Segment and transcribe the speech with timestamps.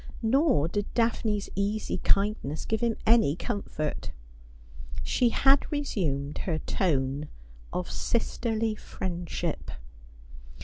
[0.25, 4.09] Xordid Daphne's easy kindness give him any comfort.
[5.03, 7.27] She had resumed her tone
[7.71, 9.69] of sisterly friendship.